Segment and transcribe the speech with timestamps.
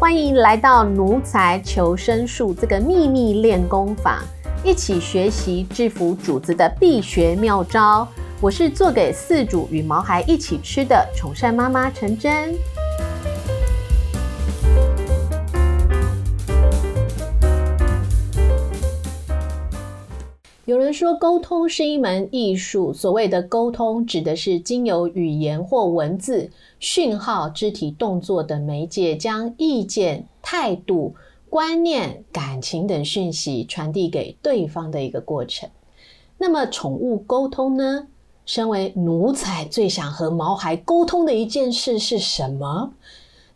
[0.00, 4.18] 欢迎来到奴才求生术这个秘密练功坊，
[4.64, 8.08] 一起学习制服主子的必学妙招。
[8.40, 12.54] 我是做给饲主与毛孩一起吃的宠善妈妈陈真。
[20.70, 22.92] 有人说，沟通是一门艺术。
[22.92, 31.12] 所谓的沟通，指的是经由语言或文字、讯号、肢体动作等媒介，将意见、态度、
[31.48, 35.68] 观念、感情等讯息传递给对方的一个过程。
[36.38, 38.06] 那么，宠物沟通呢？
[38.46, 42.92] 身为奴才，最想和毛孩沟通的一件事是什么？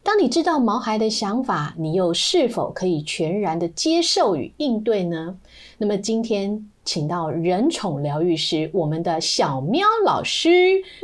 [0.02, 5.36] 当你知道毛孩的想法，你又是否可以全然的接受与应对呢？
[5.78, 6.68] 那么今天。
[6.84, 10.50] 请到人宠疗愈师，我们的小喵老师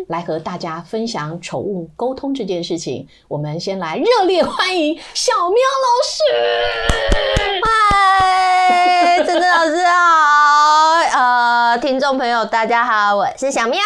[0.08, 3.08] 来和大家分享宠物沟通这件事情。
[3.28, 6.22] 我们先来热烈欢迎小喵老师！
[7.64, 13.80] 嗨，真真老师好，呃，听众朋友大家好，我是小喵。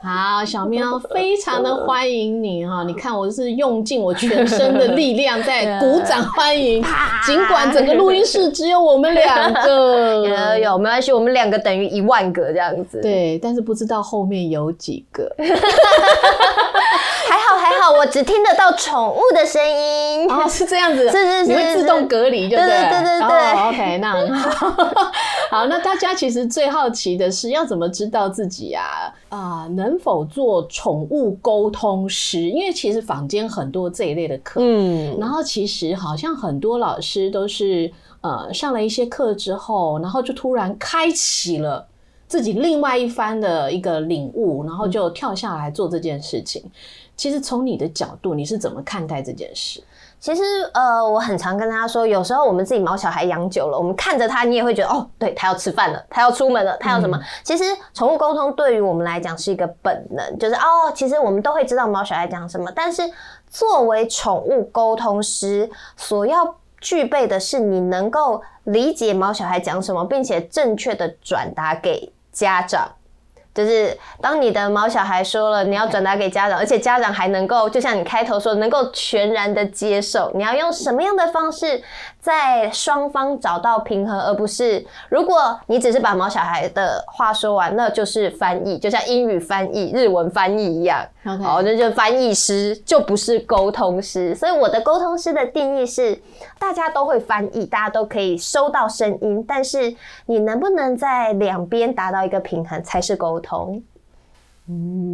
[0.00, 2.84] 好，小喵，非常的欢迎你哈！
[2.86, 6.82] 你看，我是用尽我全身的力量在 鼓掌欢迎，
[7.26, 10.14] 尽管整个录音室只有我们两个，
[10.58, 13.00] 有有没关系，我们两个等于一万个这样子。
[13.02, 15.28] 对，但是不知道后面有几个。
[17.28, 20.30] 还好还好，我只听得到宠物的声音。
[20.30, 23.68] 哦，是这样子，是是是，你会自动隔离，对对对对对。
[23.68, 24.74] OK，那很好。
[25.50, 32.50] 好，那大家其实最好奇的是，要怎么知道自己啊啊能否做宠物沟通师？
[32.50, 37.88] 因为其实坊间很多这一类的课，嗯，然后其实好像很多老师都是
[38.22, 41.86] 呃上了一些课之后，然后就突然开启了
[42.26, 46.60] 自己另外一番的一个领悟，然后就跳下来做这件事情。
[47.16, 49.80] 其实从你的角度，你是怎么看待这件事？
[50.20, 50.42] 其实
[50.74, 57.18] 呃，我很常跟大家说，有时候我们自己毛小孩养久了，我们看着他，你也会觉得哦，对他要吃饭了，他要出门了，他要什么？
[57.44, 57.64] 其实
[57.94, 63.02] 宠物沟通对于我们来讲是一个本能，就是哦，其实我们都会知道毛小孩讲什么，但是
[63.48, 72.88] 作为宠物沟通师，所要具备的是你能够理解毛小孩讲什么，并且正确的转达给家长。
[73.58, 80.30] 就是当你的毛小孩说了，你要转达给家长，而且家长还能够，就像你开头说，能够全然的接受。
[80.32, 81.82] 你要用什么样的方式？
[82.20, 91.04] 在双方找到平衡，而不是如果你只是把毛小孩的话说完，那就是翻译，就像英语翻译、日文翻译一样。
[91.42, 94.34] 好，那就翻译师就不是沟通师。
[94.34, 96.20] 所以我的沟通师的定义是，
[96.58, 99.94] 大家都会翻译，大家都可以收到声音，但是
[100.26, 103.47] 你能不能在两边达到一个平衡，才是沟通。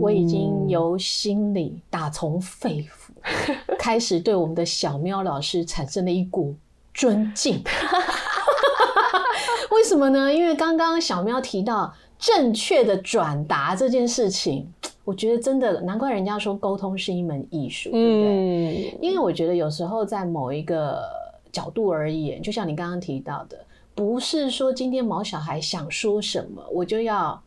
[0.01, 3.13] 我已经由心里打从肺腑
[3.79, 6.57] 开始对我们的小喵老师产生了一股。
[6.97, 7.61] 尊敬，
[9.73, 10.33] 为什么呢？
[10.33, 14.73] 因为刚刚小喵提到正确的转达这件事情，
[15.05, 18.97] 我觉得真的难怪人家说沟通是一门艺术，对不对？
[19.03, 21.03] 因为我觉得有时候在某一个
[21.51, 23.59] 角度而言，就像你刚刚提到的，
[23.93, 27.43] 不是说今天毛小孩想说什么，我就要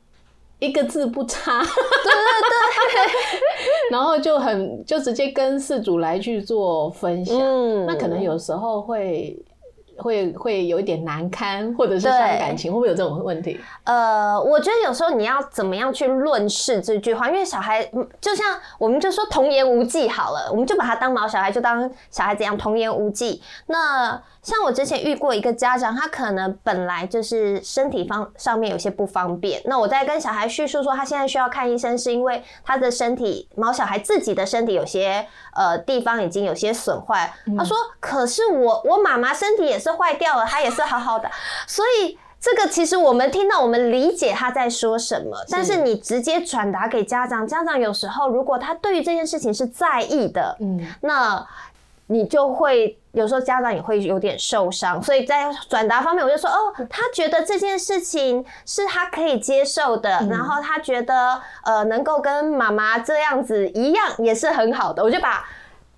[0.59, 3.13] 一个字不差，对对对，
[3.91, 7.37] 然后就很就直接跟事主来去做分享，
[7.85, 9.37] 那可能有时候会。
[9.97, 13.59] 会会有一点难堪，或者是伤感情，会不会有这种问题？
[13.83, 17.83] 呃，我觉得有时候你要怎么样去论事这句话，因为小孩
[18.21, 18.45] 就像
[18.77, 23.41] 我们就说童言无忌好了，我们就把他当毛小孩，就当小孩子一样童言无忌。
[23.65, 35.25] 那像我之前遇过一个家长，他可能本来就是身体方上面有些不方便，那我在跟小孩叙述说他现在需要看医生，是因为他的身体毛小孩自己的身体有些
[35.55, 37.33] 呃地方已经有些损坏。
[37.57, 41.29] 他说：“可是我我妈妈身体也是。”是坏掉了，他也是好好的，
[41.65, 51.45] 所以这个其实我们听到，我们理解他在说什么，但是你直接转达给家长，家长有时候如果他对于这件事情是在意的，嗯，那
[52.07, 65.45] 你就会有时候家长也会有点受伤，所以在转达方面，我就说哦，他觉得这件事情是他可以接受的，然后他觉得呃能够跟妈妈这样子一样也是很好的，我就把。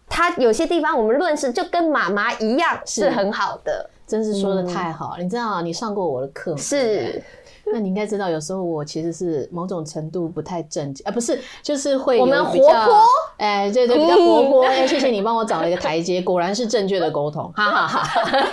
[0.09, 5.15] 他有些地方我们论是就跟妈妈一样是很好的，真是说的太好。
[5.19, 6.57] 你知道你上过我的课吗？
[6.57, 7.23] 是，
[7.73, 13.05] 那你应该知道，有时候我其实是某种程度不太正经啊，不是，就是会我们活泼，
[13.37, 14.65] 哎，对对，比较活泼。
[14.65, 18.49] 哎，谢谢你帮我找了一个台阶，果然是正确的沟通， 哈哈哈。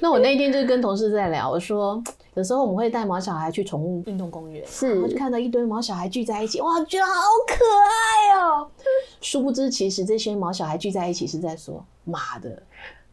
[0.00, 2.02] 那我那一天就跟同事在聊，我说。
[2.34, 7.12] 有时候我们会带毛小孩去宠物运动公园，是，就看到一堆毛小孩聚在一起，哇，觉得好
[7.48, 8.68] 可爱哦。
[9.22, 12.62] 殊不知，其实这些毛小孩聚在一起是在说：“妈的，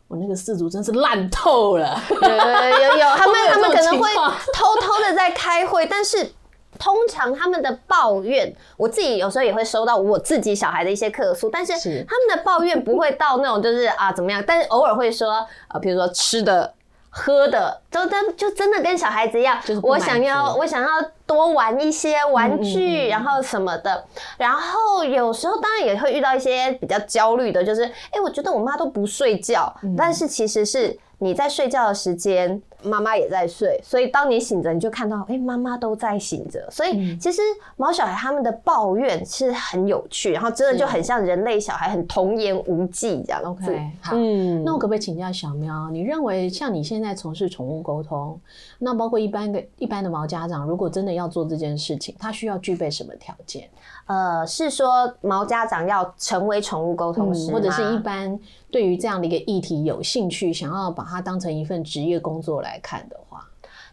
[0.08, 2.00] 我那个四组真是烂透了。
[2.10, 4.10] 有有有，他们他们可能会
[4.54, 6.32] 偷偷的在开会，但是
[6.80, 11.74] 通常他们的抱怨，我自己有时候也会收到我自己小孩的一些客诉，但是
[12.08, 16.74] 他们的抱怨不会到那种就是啊怎么样，但是偶尔会说啊，比如说吃的。
[17.16, 20.90] 喝的就真就真的跟小孩子一样就是，我想要我想要
[21.28, 23.10] 多玩一些玩具，嗯嗯嗯。
[23.10, 24.04] 然后什么的。
[24.36, 29.96] 然后有时候当然也会遇到一些比较焦虑的，就是哎、诶我觉得我妈都不睡觉，嗯。
[29.96, 36.70] 但是其实是你在睡觉的时间，妈妈也在睡，所以当你醒着，你就看到哎妈妈都在醒着。
[36.70, 37.42] 所以嗯其实
[37.76, 43.50] 毛小孩他们的抱怨是很有趣，然后真的就很像人类小孩，很童言无忌这样子。
[43.50, 44.14] OK，好。
[44.16, 45.90] 嗯那我可不可以请教小喵？
[45.90, 48.40] 你认为像你现在从事宠物沟通，
[48.78, 53.68] 那包括一般的一般的毛家长，如果真的要做这件事情，他需要具备什么条件？
[54.06, 58.04] 呃，是说毛家长要成为宠物沟通师、或者是一。
[58.04, 58.38] 般
[58.70, 63.46] 对于这样的一个议题有兴趣，想要把它当成一份职业工作来看的话，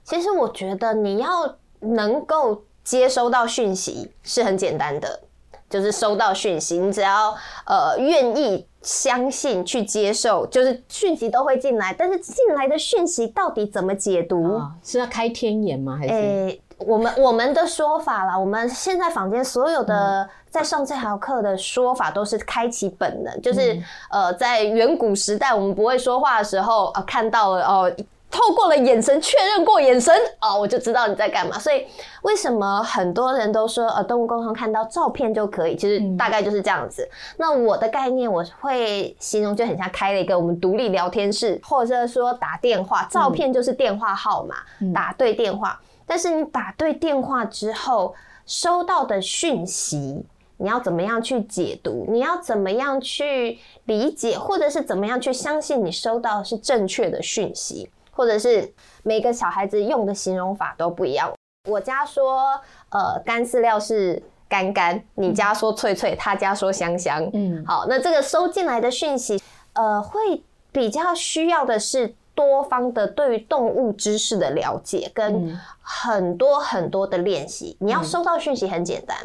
[0.04, 5.20] 其实我觉得你要能够接收到讯息是很简单的，
[5.68, 7.34] 就是收到讯息，你只要
[7.66, 14.56] 呃愿意相信去接受，就是讯息都会进来，但是进来的讯息到底怎么解读？
[14.56, 15.96] 啊，是要开天眼吗？
[15.98, 23.80] 还是、诶、我们我们的说法啦，我们现在坊间所有的在上这堂课的说法都是开启本能，就是、
[24.10, 27.92] 呃，在远古时代我们不会说话的时候，呃，看到了哦。
[28.30, 31.58] 透过了眼神确认过眼神哦，我就知道你在干嘛。
[31.58, 31.84] 所以
[32.22, 35.74] 为什么很多人都说呃动物沟通看到照片就可以？
[35.74, 37.08] 其实大概就是这样子。
[37.36, 44.56] 那我的概念我会形容就很像开了一个我们独立聊天室，或者说打电话，照片就是电话号码，
[44.94, 45.80] 打对电话。
[46.06, 48.14] 但是你打对电话之后
[48.46, 50.24] 收到的讯息，
[50.56, 52.06] 你要怎么样去解读？
[52.08, 57.90] 你要怎么样去理解，或者是怎么样去相信你收到的是正确的讯息？
[58.20, 58.70] 或者是
[59.02, 61.32] 每个小孩子用的形容法都不一样。
[61.70, 62.50] 我家说，
[62.90, 67.26] 呃，干饲料是干干，你家说脆脆，他家说香香。
[67.32, 69.40] 嗯好，那这个收进来的讯息，
[69.72, 77.74] 呃，会比较需要的是多方的对于动物知识的了解，跟嗯很多很多的练习。
[77.80, 79.16] 你要收到讯息很简单，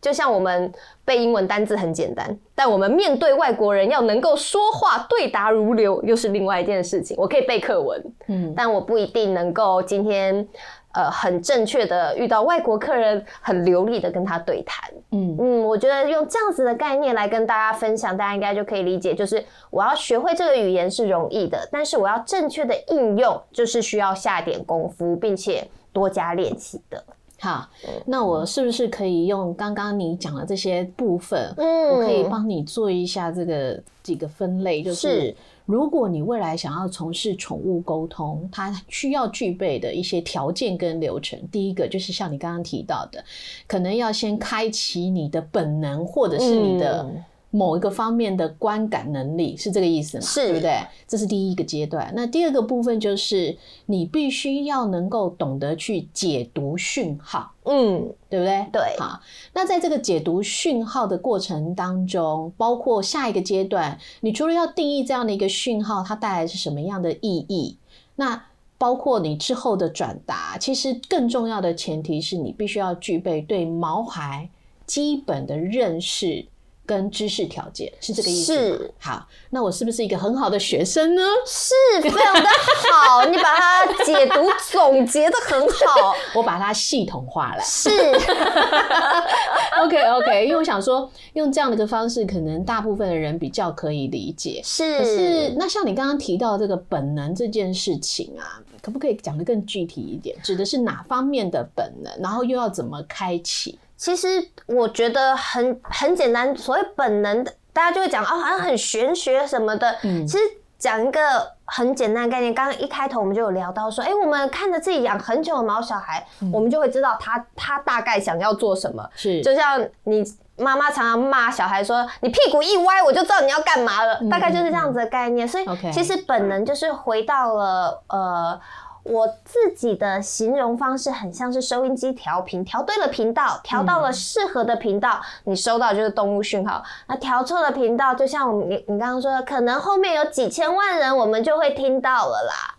[0.00, 0.72] 就像我们
[1.04, 7.16] 背英文单字很简单，但我们面对外国人要能够说话对答如流，又是另外一件事情。
[7.18, 10.46] 我可以背课文，嗯但我不一定能够今天
[10.92, 14.90] 呃很正确的遇到外国客人，很流利的跟他对谈。
[15.10, 27.02] 嗯嗯，我觉得用这样子的概念来跟大家分享，大家应该就可以理解，就是我要学会这个语言是容易的，但是我要正确的应用，就是需要下点功夫，并且多加练习的。
[27.44, 27.68] 好，
[28.06, 31.84] 那我是不是可以用刚刚你讲的这些部分，嗯。
[31.90, 35.36] 我可以帮你做一下这个几个分类，就是是。
[35.66, 43.24] 如果你未来想要从事宠物沟通，它需要具备的一些条件跟流程，第一个就是像你刚刚提到的，
[43.66, 47.24] 可能要先开启你的本能，或者是你的嗯
[47.54, 50.24] 某一个方面的观感能力，是这个意思吗？
[50.24, 50.76] 是对不对？
[51.06, 52.12] 这是第一个阶段。
[52.16, 53.56] 那第二个部分就是
[53.86, 57.54] 你必须要能够懂得去解读讯号。
[57.62, 58.66] 嗯，对不对？
[58.72, 59.20] 对好，
[59.52, 67.78] 那在这个解读讯号的过程当中，包括下一个阶段，你除了要定义这样的一个讯号，它带来是什么样的意义，
[68.16, 74.50] 那包括你之后的转达，其实更重要的前提是你必须要具备对毛孩
[74.84, 76.46] 基本的认识。
[76.86, 81.22] 跟知识条件是这个意思吗是好，那我是不是一个很好的学生呢？
[81.46, 82.48] 是非常的
[82.92, 87.62] 好，你把它解读 总结的很好，我把它系统化了。
[87.62, 87.90] 是
[89.80, 94.60] OK OK，因为我想说，用这样的一个方式，可能大部分的人比较可以理解。
[94.64, 100.36] 是，可是，那像你刚刚提到这个本能这件事情啊，可不可以讲得更具体一点？
[100.42, 102.12] 指的是哪方面的本能？
[102.20, 103.78] 然后又要怎么开启？
[103.96, 109.96] 其实我觉得很很简单，所谓本能的，大家就会讲啊，好像很玄学什么的。
[110.02, 110.42] 嗯其实
[110.78, 111.20] 讲一个
[111.64, 119.08] 很简单的概念，刚刚一开头我们就有聊到说，哎、我们看着自己养很久的毛小孩，我们就会知道他他大概想要做什么。
[119.14, 120.22] 是就像你
[120.56, 125.48] 妈妈常常骂小孩说：“你屁股一歪，我就知道你要干嘛了。”大概就是这样子的概念。
[125.48, 128.60] 所以其实本能就是回到了呃。
[129.04, 136.82] 我自己的形容方式很像是收音机调频，调对了频道，调到了适合的频道，你收到就是动物讯号。
[137.06, 142.74] 那调错了频道，就像我们你你刚刚说的，可能后面有几千万人，我们就会听到了啦。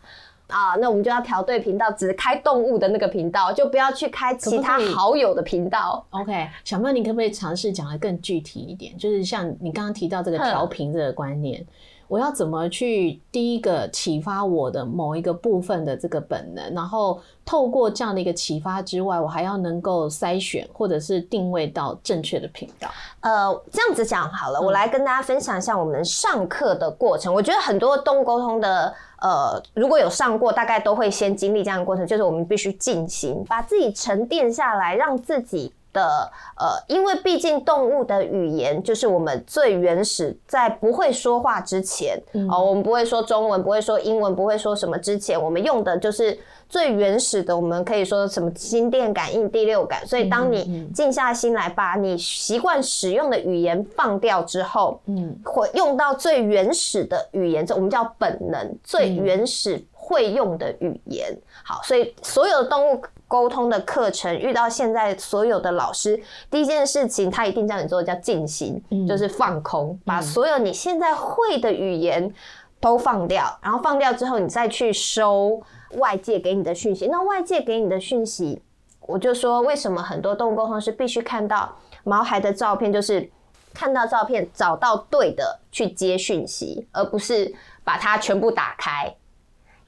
[0.47, 6.05] 啊，那我们就要调对频道，只开动物的那个频道，就不要去开其他好友的频道。
[6.11, 8.95] OK，小妹，你可不可以尝试讲的更具体一点？
[8.95, 11.65] 就是像你刚刚提到这个调频这个观念，
[12.07, 22.89] 我要怎么去第一个启发我的某一个部分的这个本能，然后透过这样的一个启发之外，我还要能够筛选或者是定位到正确的频道。
[23.21, 27.33] 呃，这样子讲好了，我来跟大家分享一下我们上课的过程。
[27.33, 35.73] 我觉得很多动物沟通的，呃，如果有上过，大概都会先经历这样的过程，就是我们必须静心，把自己沉淀下来，让自己。
[35.95, 42.21] 的呃，因为毕竟动物的语言就是我们最原始，在不会说话之前，
[42.51, 46.37] 哦，我们不会说中文，不会说英文，不会说什么之前，我们用的就是
[46.67, 50.05] 最原始的，我们可以说什么心电感应、第六感。
[50.05, 61.35] 所以，当你静下心来，把你习惯使用的语言放掉之后，嗯，会用到最原始的语言，这我们叫本能，最原始会用的语言。
[61.63, 63.01] 好，所以所有的动物。
[63.27, 72.33] 沟通的课程遇到现在所有的老师，第一件事情他一定叫你做的叫静心，就是放空，把所有你现在会的语言
[72.79, 75.61] 都放掉，然后放掉之后，你再去收
[75.97, 77.07] 外界给你的讯息。
[77.07, 78.61] 那外界给你的讯息，
[79.01, 83.29] 我就说为什么很多动物沟通师必须看到毛孩的照片，就是
[83.73, 87.51] 看到照片找到对的去接讯息，而不是
[87.83, 89.15] 把它全部打开。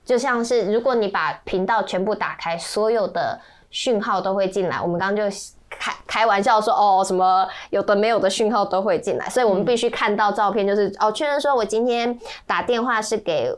[0.08, 3.38] 就像是如果你把频道全部打开，所有的
[3.70, 4.80] 讯号都会进来。
[4.80, 5.38] 我们刚刚就
[5.70, 13.54] 开开玩笑说，哦，什么有的没有的讯号都会进来，所以我们必须看到照片，就是哦，确认说我今天打电话是给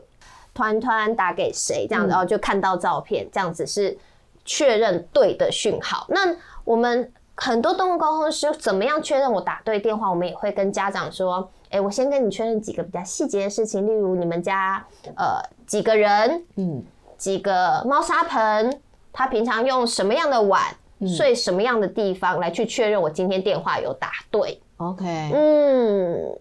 [0.52, 3.96] 团团打给谁这样子，然后就看到照片，这样子是
[4.44, 6.04] 确认对的讯号。
[6.08, 10.10] 那我们很多动物沟通师怎么样确认我打对电话？
[10.10, 11.48] 我们也会跟家长说。
[11.70, 14.84] 哎，我先跟你确认几个比较细节的事情，例如你们家
[15.16, 15.40] 呃
[15.70, 16.82] 几个人，嗯，
[17.16, 18.80] 几个猫砂盆，
[19.12, 20.60] 他平常用什么样的碗，
[21.06, 24.60] 睡什么样的地方，来去确认我今天电话有打对。
[24.78, 26.36] OK，嗯，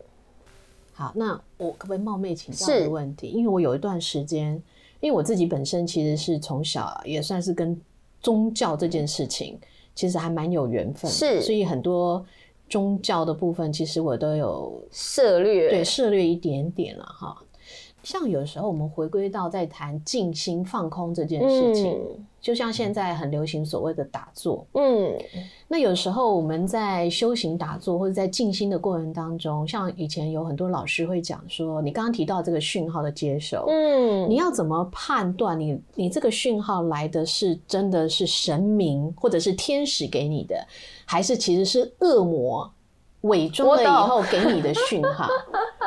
[0.94, 3.28] 好，那我可不可以冒昧请教一个问题？
[3.28, 4.54] 因为我有一段时间，
[5.00, 7.80] 因为我自己本身其实是从小也算是跟
[8.20, 9.60] 宗教这件事情
[9.94, 12.26] 其实还蛮有缘分，是，所以很多。
[12.70, 17.36] 宗教的部分，其实我都有涉略，对涉略一点点了哈。
[18.10, 21.96] 像有时候我们回归到在谈静心放空这件事情，
[22.42, 25.16] 就像现在很流行所谓的打坐，嗯，
[25.68, 40.66] 那有时候我们在修行打坐或者在静心的过程当中，像以前有很多老师会讲说，你刚刚提到这个讯号的接收，嗯，你要怎么判断你你这个讯号来的是真的是神明或者是天使给你的，
[41.06, 42.74] 还是其实是恶魔？
[43.22, 45.28] 伪装了以后给你的讯号，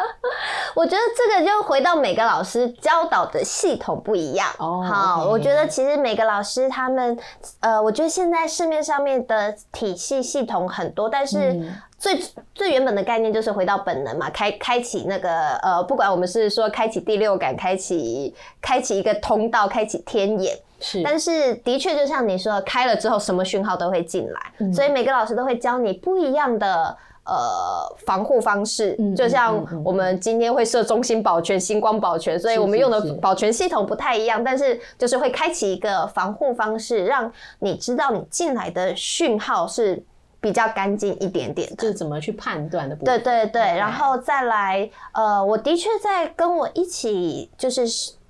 [0.76, 4.46] 我觉得这个就回到每个老师教导的系统不一样。
[4.58, 7.18] 好，我觉得其实每个老师他们，
[7.60, 11.58] 呃，我觉得现在市面上面的体系系统很多，但是
[11.96, 12.22] 最
[12.54, 20.54] 最原本的概念就是回到本能嘛，开开启那个呃，不管我们是说开启第六感，开启开启一个通道，开启天眼。
[20.78, 26.94] 是，但是的确就像你说，开了之后什么讯号都会进来，所以每个老师都会教你不一样的。
[27.24, 40.02] 呃，防护方式就像我们今天会设中心保全、星光保全，所以我们用的保全系统不太一样，但是就是会开启一个防护方式，让你知道你进来的讯号是
[40.40, 41.76] 比较干净一点点的。
[41.76, 42.96] 就是怎么去判断的？
[42.96, 47.82] 对对对，然后再来，呃，我的确在跟我一起就是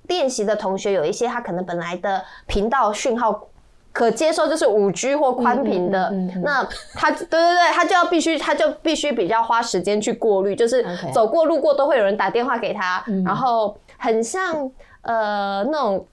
[0.03, 3.47] 练习的同学，有一些他可能本来的频道讯号。
[3.93, 6.09] 可接受就是五 G 或宽频的，
[6.43, 10.83] 那他对对对，他就要必须，他就必须比较花时间去过滤，就是
[11.13, 14.71] 走过路过都会有人打电话给他，然后很像
[15.03, 16.03] 呃那种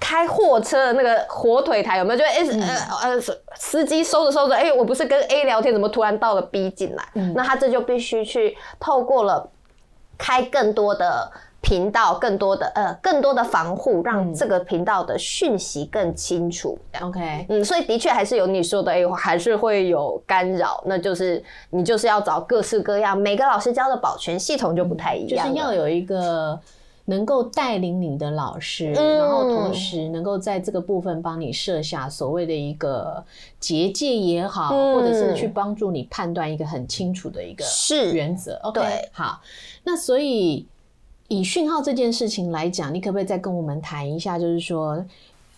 [0.00, 2.18] 开货车的那个火腿台有没有？
[2.18, 2.38] 就哎
[3.02, 3.20] 呃呃
[3.56, 7.04] 司机收着收着，哎，我不是跟 A 聊天，怎么突然到了 B 进来？
[7.34, 9.46] 那他这就必须去透过了
[10.16, 11.30] 开更多的。
[11.66, 16.78] 频道更多的呃更多的防护，让这个频道的讯息更清楚。
[17.00, 20.80] OK，嗯，所以的确还是有你说的，哎，还是会有干扰。
[20.86, 26.56] 那就是你就是要找各式各样，每个老师教的保全系统就不太一样，就是要有一个
[27.06, 33.20] 能够带领你的老师，然后同时能够在这个部分帮你设下所谓的一个
[33.58, 38.56] 结界也好，或者是去帮助你判断一个很清楚的一个是原则。
[38.62, 38.80] OK，
[39.10, 39.40] 好，
[39.82, 40.64] 那所以。
[41.28, 44.38] 以讯号这件事情来讲，你可不可以再跟我们谈一下？
[44.38, 45.04] 就是说，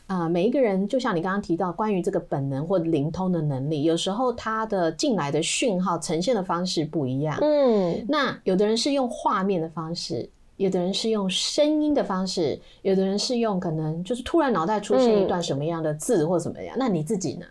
[0.06, 7.38] 啊，每一个人就像你刚刚提到关于这个本能或灵通的能力，有时候他的进来的讯号呈现的方式不一样。
[7.42, 16.74] 嗯，那有的人是用画面的方式，有的人是用声音的方式，有的人是用可能就是突然脑袋出现一段什么样的字或怎么样。
[16.78, 17.46] 那你自己呢？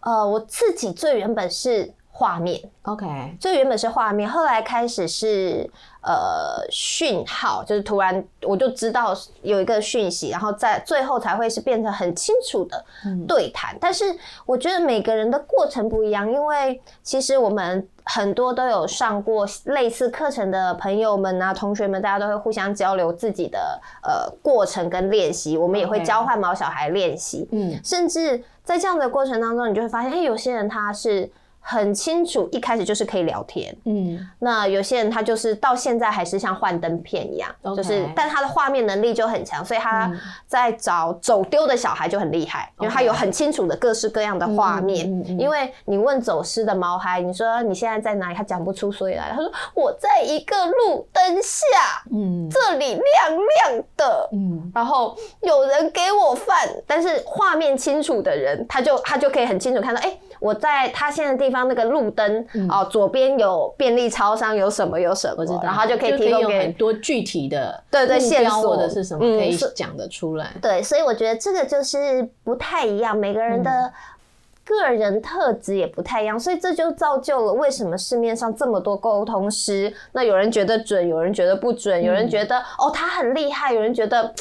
[0.00, 1.92] 呃，我自己最原本是。
[2.20, 2.60] 画面。
[2.82, 5.68] OK，这原本是画面，后来开始是
[6.02, 12.84] 呃讯号，就是突然我就知道有一个讯息，然后在最后才会是变成很清楚的
[13.26, 13.74] 对谈。
[13.80, 14.04] 但是
[14.44, 27.48] 我觉得每个人的过程不一样，因为其实我们很多都有上过类似课程的朋友们啊、同学们，大家都会互相交流自己的呃过程跟练习，我们也会交换毛小孩练习。
[27.52, 33.76] 嗯，甚至在这样的过程当中，你就会发现，哎、有些人他是很清楚，一开始就是可以聊天。
[33.84, 40.10] 嗯，那有些人他就是到现在还是像幻灯片一样就是，但他的画面能力就很强，所以他
[40.46, 45.08] 在找走丢的小孩就很厉害，因为他有很清楚的各式各样的画面。
[45.38, 53.38] 因为你问走失的毛孩，你说你现在在哪里，他讲不出所以来，他说我在一个路灯下，嗯，这里亮
[53.70, 66.72] 亮的，嗯，然后有人给我饭，但是画面清楚的人，他就他就可以很清楚看到，哎、我在他现在的地方那个路灯哦、左边有便利超商，有什么有什么，然后就可以提供有很。
[66.74, 70.52] 多具体的对对线索或者是什么可以讲得出来。
[70.62, 73.92] 对，所以我觉得这个就是不太一样，每个人的
[74.64, 79.92] 个人特质也不太一样，所以这就造就了为什么市面上这么多沟通师。
[80.12, 84.32] 那有人觉得准，有人觉得不准，有人觉得、哦他很厉害，有人觉得。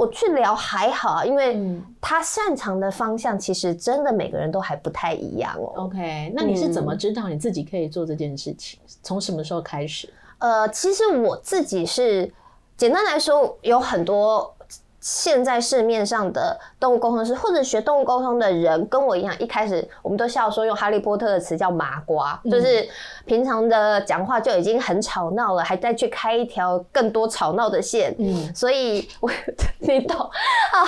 [0.00, 5.84] 我去聊还好啊，因为嗯他擅长的方向其实真的每个人都还不太一样哦。
[5.84, 8.80] OK，那你是怎么嗯知道你自己可以做这件事情？
[9.02, 10.08] 从什么时候开始？
[10.38, 12.32] 呃，其实我自己是
[12.78, 14.54] 简单来说，有很多
[15.00, 22.86] 现在市面上的动物沟通师或者学动物沟通的人，跟我一样，一开始我们都笑说用哈利波特的词叫麻瓜，就是
[23.24, 28.14] 平常的讲话就已经很吵闹了，还再去开一条更多吵闹的线。
[28.18, 29.30] 嗯所以我
[29.80, 30.84] 你懂啊，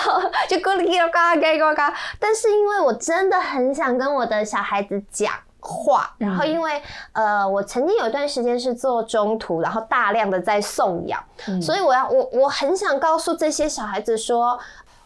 [0.48, 1.94] 就咕哩咕嘎嘎嘎嘎。
[2.20, 5.32] 但是因为我真的很想跟我的小孩子讲。
[5.62, 11.22] 话，然后因为、呃，我曾经有一段时间是做中途，然后大量的在送养，
[11.62, 14.58] 所以我要我我很想告诉这些小孩子说，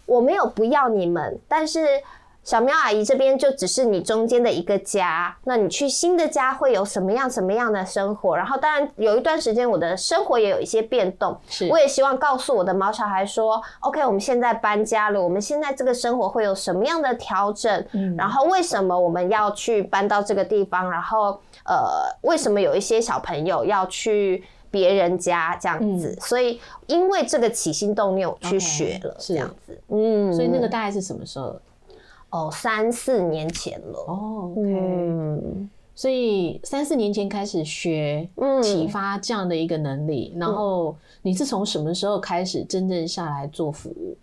[0.06, 1.86] 我没有不要你们，但是
[2.46, 8.36] 小喵阿姨这边就只是你中间的一个家，那你去新的家会有什么样什么样的生活？
[8.36, 17.84] 然后当然有一段时间我的生活也有一些变动，是我也希望告诉我的毛小孩说，OK，我们现在搬家了，我们现在这个生活会有什么样的调整？
[18.16, 20.88] 然后为什么我们要去搬到这个地方？
[20.88, 24.44] 然后呃，为什么有一些小朋友要去？
[24.68, 31.56] 别人家这样子，所以因为这个起心动念，我去学了是这样子，嗯，所以那个大概是什么时候？
[32.36, 35.70] 哦，三四年前了，哦，OK，嗯。
[35.94, 44.14] 所以三四年前开始学嗯启发这样的一个能力，然后你是从什么时候开始真正下来做服务？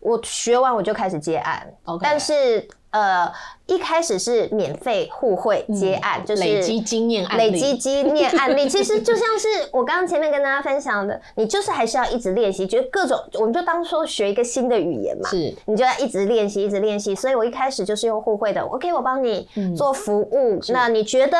[0.00, 3.32] 我学完我就开始接案 OK 但是呃，
[3.66, 8.68] 一开始是免费互惠接案，就是嗯累积经验案例累积经验案例。
[8.70, 17.14] 其实就像是我刚刚前面跟大家分享的，你就是还是要一直练习，觉得各种，我们就当说学一个新的语言嘛，是你就要一直练习，一直练习。
[17.14, 21.38] 所以我一开始就是用互惠的，OK，我帮你嗯做服务，那你觉得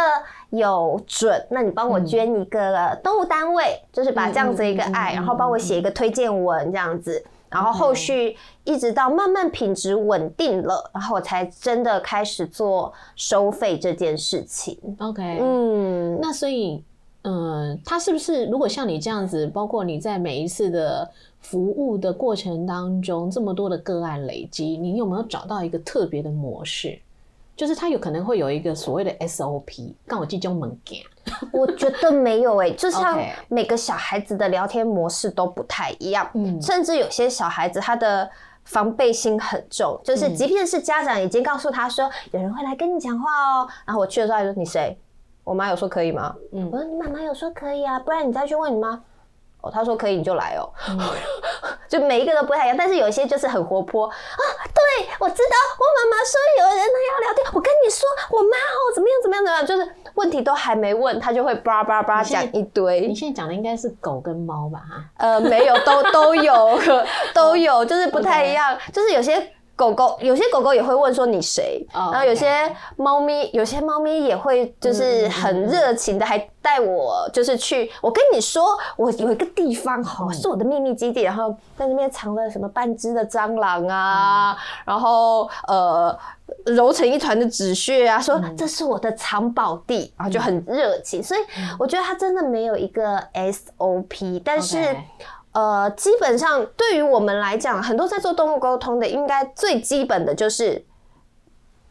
[0.50, 7.22] 有准，那你帮我捐一个动物单位，就是把这样子一个爱，然后帮我写一个推荐文这样子。
[7.52, 14.78] 然后后续一直到慢慢品质稳定了，然后我才真的开始做收费这件事情。
[14.98, 16.82] OK，嗯，那所以，
[17.22, 21.08] 嗯，他是不是如果像你这样子，包括你在每一次的
[21.40, 26.98] 服务的过程当中，这么多的个案累积，你有没有找到一个特别的模式？
[27.56, 31.02] 就是他有可能会有一个所谓的 SOP，刚我记中门件，
[31.52, 38.28] 我觉得没有诶、 就像每个小孩子的聊天模式都不太一样，嗯甚至有些小孩子他的。
[38.64, 44.96] 防备心很重，就是嗯即便是家长已经告诉他说有人会来跟你讲话哦，然后我去的时候他就说你谁？
[45.42, 46.32] 我妈有说可以吗？
[46.52, 49.02] 嗯我说你妈妈有说可以啊，不然你再去问你妈。
[49.62, 50.98] 哦，他说可以你就来哦，嗯
[51.88, 54.14] 就每一个都不太一样，但是有一些就是很活泼啊。
[54.74, 63.14] 对，我知道，我妈妈说有人他要聊天，我跟你说，我妈哦怎么样怎么样怎么样，就是问题都还没问，他就会叭叭叭讲一堆你。
[63.14, 64.78] 现在讲的应该是狗跟猫吧？
[64.80, 66.78] 哈，呃，没有，都都有，
[67.32, 68.76] 都有，就是不太一样。
[68.92, 77.90] 就是有些狗狗，有些狗狗也会问说你谁，哦然后有些猫咪，有些猫咪也会就是很热情的，还带我就是去。
[78.00, 86.16] 我跟你说，我有一个地方哈、是我的秘密基地，然后在那边藏了什么半只的蟑螂啊，然后呃。
[86.66, 91.40] 揉成一团的纸屑啊，说这是我的藏宝地，然后就很热情，所以
[91.78, 94.94] 我觉得它真的没有一个 SOP，但是
[95.52, 100.82] 呃，基本上对于我们来讲，很多在做动物沟通的，应该最基本的就是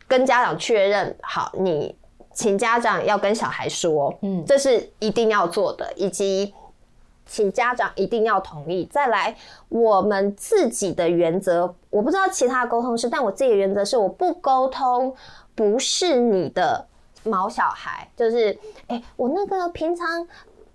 [0.07, 1.95] 跟家长确认好，你
[2.33, 6.55] 请家长要跟小孩说，嗯这是一定要做的，以及
[7.27, 8.83] 请家长一定要同意。
[8.91, 9.37] 再来，
[9.69, 15.15] 我们自己的原则，我不知道其他的沟通是，但我自己的原则是，我不沟通
[15.53, 16.87] 不是你的
[17.23, 20.27] 毛小孩，就是哎、我那个平常。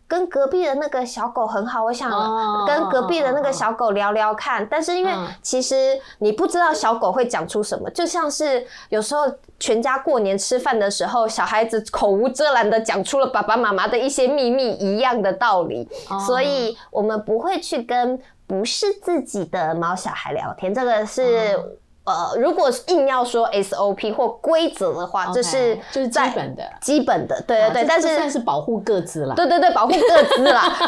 [0.08, 4.66] 跟隔壁的那个小狗很好，我想哦跟隔壁的那个小狗聊聊看。
[4.70, 9.22] 但是因为嗯其实你不知道小狗会讲出什么，就像是有时候
[9.58, 15.88] 全家过年吃饭的时候，小孩子口无遮拦的讲出了爸爸妈妈的一些秘密一样的道理。
[16.08, 21.64] 哦所以我们不会去跟不是自己的毛小孩聊天，这个是、哦
[22.06, 29.34] 呃，如果硬要说 SOP 或规则的话，这是就是基本的基本的，对对对，但是这算是保护各自啦。
[29.34, 30.62] 对对对，保护各自啦。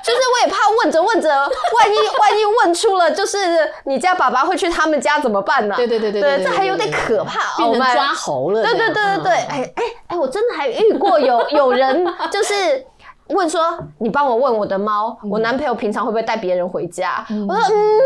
[0.00, 3.36] 就是我也怕问着问着，万一万一问出了，就是
[3.84, 5.74] 你家爸爸会去他们家怎么办呢？
[5.76, 7.56] 对对对对对，对这还有点可怕。
[7.56, 8.62] 变成抓猴了。
[8.62, 12.86] 对对对对对，嗯哎哎哎，我真的还遇过有有人就是。
[13.28, 17.24] 问说，你帮我问我的猫，我男朋友平常会不会带别人回家？
[17.28, 18.00] 我说，嗯，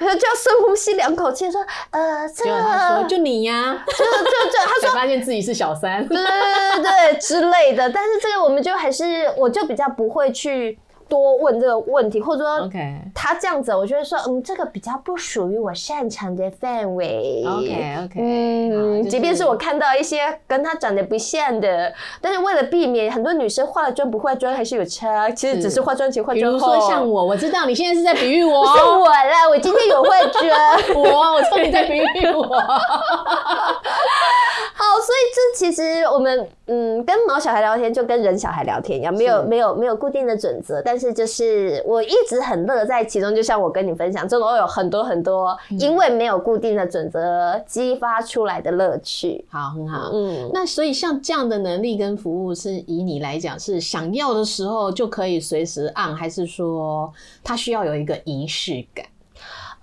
[0.00, 4.10] 那就要深呼吸两口气，说，呃，这结果个，他说就你呀，就就
[4.50, 6.06] 就，他说发现自己是小三。
[6.08, 7.90] 对对对对对之类的。
[7.90, 17.44] 但是这个我们就还是，我就比较不会去多问这个问题，或者说 OK 他这样子，我觉得说，嗯，这个比较不属于我擅长的范围。
[17.46, 18.20] OK OK，
[18.72, 26.80] 嗯，即便是我看到一些跟他长得不像的，但是为了避免很多女生化了妆不化妆还是有差，其实只是化妆前化妆后比如。
[26.80, 30.46] 说像我，我知道你现在是在比喻我，是我啦，我今天有化妆。
[30.94, 32.42] 我，我说你在比喻我。
[34.78, 49.44] 好，所以这其实我们嗯跟毛小孩聊天就跟人小孩聊天一样，没有没有没有固定的准则，但是就是我一直很乐在其中，就像我跟你分享，这种有很多很多因为没有固定的准则激发出来的乐趣。
[49.50, 50.10] 好，很好。
[50.12, 59.04] 嗯，那所以像这样的能力跟服务，是以你来讲是想要的时候就可以随时按，还是说它需要有一个仪式感？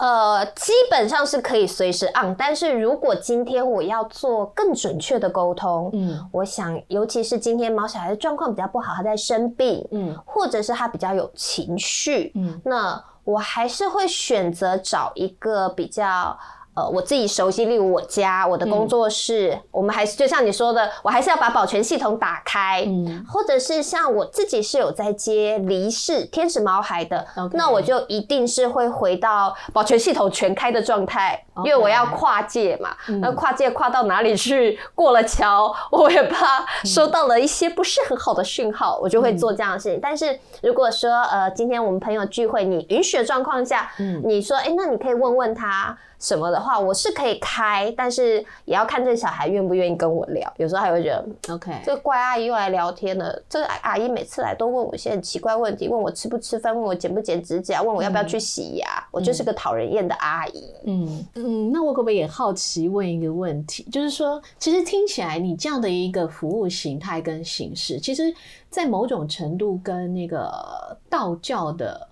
[0.04, 16.38] 呃，基本上是可以随时 on，但是如果今天我要做更准确的沟通，嗯我想，尤其是今天毛小孩的状况比较不好，他在生病，嗯或者是他比较有情绪，嗯那我还是会选择找一个比较。
[16.76, 23.24] 呃，我自己熟悉，例如我家、我的工作室，我们还是就像你说的，我还是要把保全系统打开，嗯。
[23.28, 33.22] 或者是像我自己是有在接离世天使毛孩的那我就一定是会回到保全系统全开的状态因为我要跨界嘛，嗯。
[33.22, 34.80] 那跨界跨到哪里去？
[34.96, 40.00] 过了桥，我也怕收到了一些不是很好的讯号，我就会做这样的事情。
[40.02, 44.22] 但是如果说呃，今天我们朋友聚会，你允许的状况下，嗯。
[44.26, 50.52] 你说，哎、那你可以问问他什么的话，我是可以开，但是也要看这个小孩愿不愿意跟我聊。
[50.56, 53.44] 有时候还会觉得，，OK，这个怪阿姨又来聊天了。
[53.50, 58.88] 这个阿姨每次来都问我一些很奇怪问题，问我吃不吃饭，问我剪不剪指甲，问我要不要去洗牙。
[59.12, 60.74] 我就是个讨人厌的阿姨。
[60.86, 68.34] 嗯嗯，那我可不可以也好奇问一个问题，就是说，其实听起来你这样的一个服务形态跟形式，其实
[68.70, 72.08] 在某种程度跟那个道教的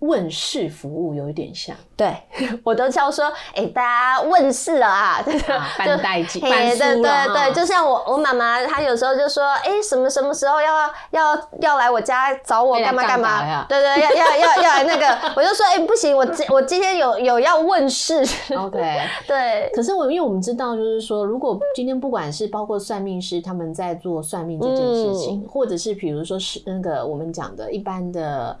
[0.00, 1.74] 问世服务有一点像。
[1.96, 2.16] 对。
[2.62, 13.64] 我都叫说，哎、大家问世了啊， 对对啊办代记嘿办书对对对，就像我我妈妈，她有时候就说，哎、什么什么时候要要要来我家找我干嘛干嘛？
[13.68, 18.24] 对对，要要要要来那个，我就说，哎、不行，我今我今天有有要问世
[18.56, 18.78] ，OK，
[19.26, 28.56] 对，可是我因为我们知道，就是说，如果今天不管是包括算命师他们在做算命这件事情，或者是比如说是那个我们讲的一般的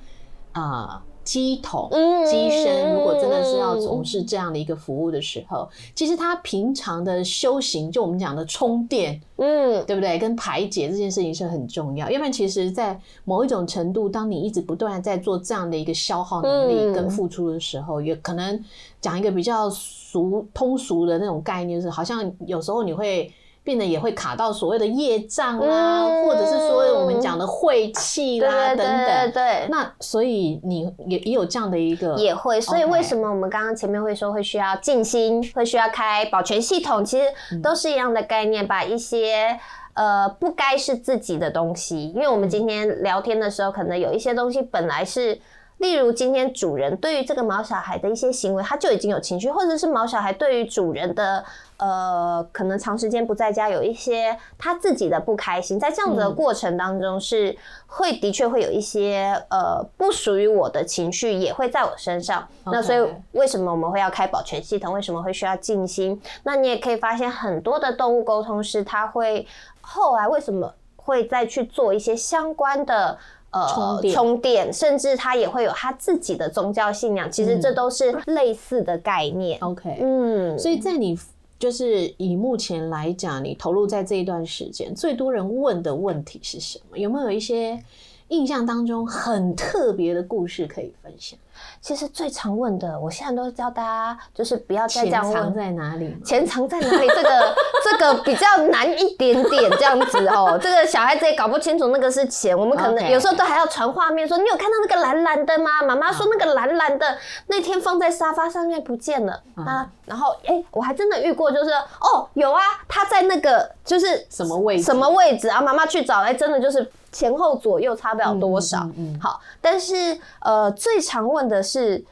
[0.52, 1.00] 啊。
[1.17, 1.17] 鸡
[1.62, 10.18] 桶、嗯鸡生，如果真的是要从事这样的一个服务的时候，其实他平常的修行，就我们讲的充电，嗯，对不对？
[10.18, 18.64] 跟排解这件事情是很重要，要不然其实，在某一种程度，当你一直不断在做这样的一个消耗能力嗯跟付出的时候，也可能
[19.00, 23.30] 讲一个比较俗通俗的那种概念，是好像有时候你会。
[23.68, 29.06] 变得也会卡到所谓的业障啊，嗯或者是说我们讲的晦气啦、等等。
[29.06, 29.68] 对对。
[29.68, 39.60] 那所以你也也有这样的一个也会，所以为什么我们刚刚前面会说会需要静心，会需要开保全系统，其实嗯都是一样的概念，把一些。
[39.94, 45.36] 呃，不该是自己的东西，因为我们今天聊天的时候，可能有一些东西本来是
[45.78, 51.44] 例如今天主人对于这个毛小孩的一些行为，他就已经有情绪，或者是毛小孩对于主人的
[51.76, 62.46] 呃，可能长时间不在家，有一些他自己的不开心，在这样子的过程当中，是会的确会有一些呃不属于我的情绪也会在我身上。
[62.64, 64.92] 那所以为什么我们会要开保全系统？
[64.92, 66.20] 为什么会需要静心？
[66.42, 69.46] 那你也可以发现很多的动物沟通师，他会
[69.80, 73.16] 后来为什么会再去做一些相关的。
[73.50, 77.30] 呃，充电，甚至他也会有他自己的宗教信仰。
[77.32, 79.58] 其实这都是类似的概念。
[79.60, 81.18] OK，嗯，所以在你
[81.58, 86.98] 就是以目前来讲，你投入在这一段时间，最多人问的问题是什么？
[86.98, 87.82] 有没有一些
[88.28, 91.38] 印象当中很特别的故事可以分享？
[91.80, 95.32] 其实最常问的，我现在都教大家，就是不要再这样问。
[95.32, 96.16] 钱藏在哪里？
[96.24, 97.08] 钱藏在哪里？
[97.08, 100.58] 这个这个比较难一点点，这样子哦。
[100.60, 102.56] 这个小孩子也搞不清楚那个是钱。
[102.58, 105.82] 我们可能有时候都还要传画面，说你有看到那个蓝蓝的吗？
[105.86, 107.16] 妈妈说那个蓝蓝的
[107.46, 109.88] 那天放在沙发上面不见了啊。
[110.06, 114.84] 然后哎，我还真的遇过，就是哦有啊，他在那个就是什么位置？
[114.84, 115.60] 什么位置啊？
[115.60, 118.88] 妈妈去找，哎，真的就是前后左右差不了多少。
[118.96, 121.62] 嗯，好，但是呃，最常问的。
[121.62, 122.04] 是，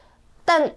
[0.43, 0.71] 但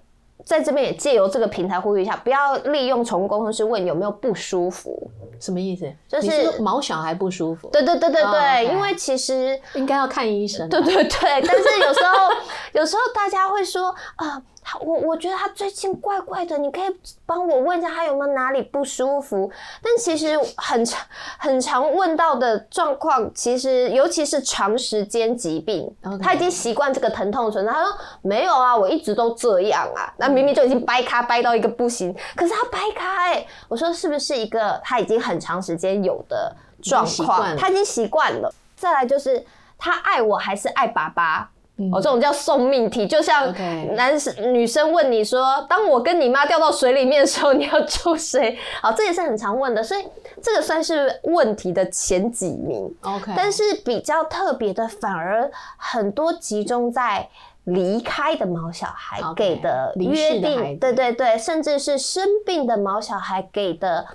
[0.44, 5.90] 在这边也借由这个平台呼吁一下，不要利用宠物沟通师问有没有不舒服，什么意思？
[6.08, 7.68] 就是毛小孩不舒服。
[7.70, 10.68] 对对对对对，因为其实应该要看医生。
[10.68, 12.30] 对对对，但是有时候
[12.72, 14.42] 有时候大家会说啊。
[14.80, 16.84] 我我觉得他最近怪怪的，你可以
[17.26, 19.50] 帮我问一下他有没有哪里不舒服。
[19.82, 21.04] 但其实很常
[21.38, 25.92] 很常问到的状况，其实尤其是长时间疾病，
[26.22, 27.72] 他已经习惯这个疼痛存在。
[27.72, 27.92] 他说
[28.22, 30.12] 没有啊，我一直都这样啊。
[30.18, 37.56] 那明明就已经掰开掰到一个不行，可是他掰开，我说是不是一个他已经很长时间有的状况？
[37.56, 38.52] 他已经习惯了。
[38.76, 39.44] 再来就是
[39.76, 41.50] 他爱我还是爱爸爸？
[41.90, 43.54] 哦，这种叫送命题，就像
[43.94, 50.04] 男生女生问你说：“当我跟你妈掉到水里面的时候，你要 救谁？”好，这也是很常问的，所以
[50.42, 52.94] 这个算是问题的前几名。
[53.02, 57.26] OK，但是比较特别的，反而很多集中在
[57.64, 64.06] 离开的毛小孩给的约定，对对对，甚至是生病的毛小孩给的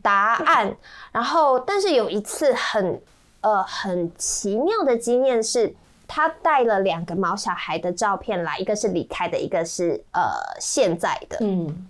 [0.00, 0.74] 答案。
[1.12, 3.00] 然后，但是有一次很
[3.42, 5.74] 呃很奇妙的经验是。
[6.12, 10.22] 他带了两个毛小孩的照片来，一个是离开的，一个是呃
[10.58, 11.36] 现在的。
[11.40, 11.86] 嗯，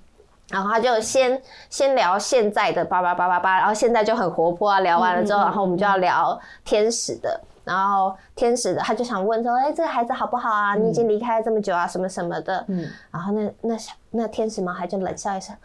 [0.51, 4.81] 然后他就先先聊现在的八八八八八，然后现在就很活泼啊。
[4.81, 10.75] 聊完了之后，然后我们就要聊天使的，然后天使的他就想问说：“哎，这个孩子好不好啊？
[10.75, 15.57] 你已经离开了这么久啊，什么什么的。”嗯，然后那那小那天使毛孩就冷笑一声：“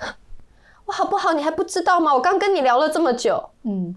[0.85, 1.33] 我好不好？
[1.33, 2.13] 你还不知道吗？
[2.13, 3.93] 我刚跟你聊了这么久。”嗯，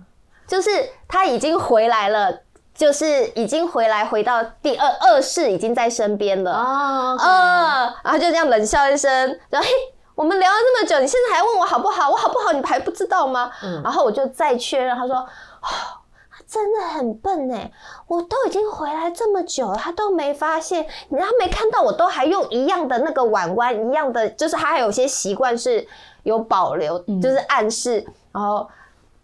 [0.48, 0.68] 就是
[1.06, 2.40] 他已经回来了。
[2.78, 9.10] 就是已经回来，回到第二二世已经在身边了啊，呃，然后就这样冷笑一声，
[9.50, 9.74] 然后嘿，
[10.14, 12.08] 我们聊了这么久，你现在还问我好不好？
[12.08, 12.52] 我好不好？
[12.52, 13.50] 你还不知道吗？
[13.64, 15.26] 嗯，然后我就再确认，他说，
[15.60, 17.68] 他真的很笨哎，
[18.06, 25.84] 我都已经回来这么久了，他都没发现，你他没看到，我都还用一样的那个碗碗，一样的，就是他还有些习惯是
[26.22, 28.68] 有保留，就是暗示，然后。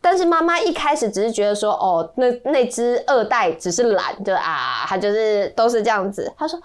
[0.05, 6.31] 但是妈妈一开始只是觉得说，哦，那那只二代只是懒，就啊，他就是都是这样子。
[6.37, 6.61] 他说，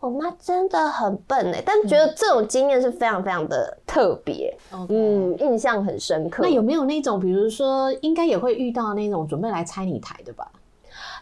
[0.00, 4.52] 我妈真的很笨哎，但觉得这种经验是非常非常的特别，
[4.88, 6.42] 嗯，印象很深刻。
[6.42, 10.50] 那有没有那种，比如说，应该也会遇到那种准备来拆你台的吧？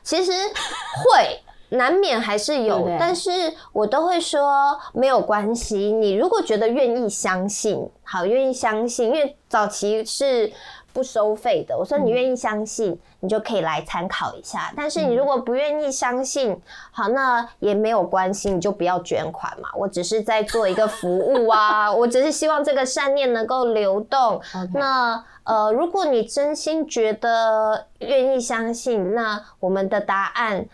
[0.03, 3.31] 其实会难免还是有，但是
[3.75, 5.93] 我都会说没有关系。
[5.93, 10.51] 你如果觉得愿意相信，好，愿意相信，因为早期是。
[10.97, 14.73] 不收费的，我说你愿意相信，你就可以来参考一下。
[14.75, 16.59] 但是你如果不愿意相信，
[16.91, 19.69] 好，那也没有关系，你就不要捐款嘛。
[19.77, 24.41] 我只是在做一个服务啊， 我只是希望这个善念能够流动。
[24.73, 30.65] 那呃，如果你真心觉得愿意相信，那我们的答案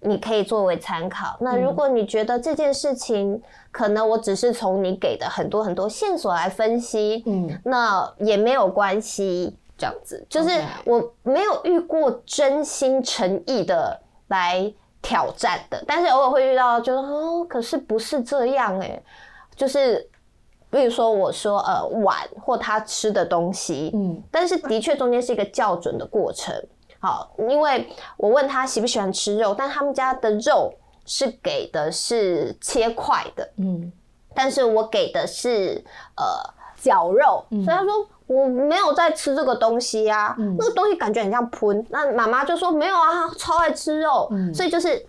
[0.00, 1.36] 你可以作为参考。
[1.38, 9.56] 那如果你觉得这件事情，可能我只是从你给的很多很多线索来分析，嗯，那也没有关系。
[9.78, 10.50] 这样子，就是
[10.84, 19.00] 我没有遇过真心诚意的来挑战的，但是偶尔会遇到，就是哦，可是不是这样哎，
[19.54, 20.04] 就是
[20.68, 26.52] 比如说我说呃碗或他吃的东西，嗯，但是的确中间是一个校准的过程。
[26.98, 30.74] 好，因为我问他喜不喜欢吃肉，但他们家的肉
[31.06, 33.92] 是给的是切块的，嗯，
[34.34, 35.84] 但是我给的是
[36.16, 36.24] 呃
[36.76, 37.92] 绞肉，所以他说。
[38.28, 41.84] 我没有在吃这个东西呀，那个东西感觉很像喷。
[41.90, 45.04] 那妈妈就说没有啊，超爱吃肉，所以就是